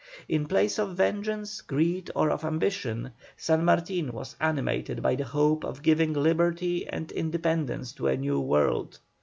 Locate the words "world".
8.39-8.97